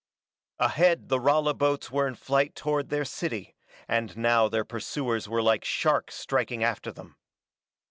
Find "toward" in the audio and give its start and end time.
2.55-2.89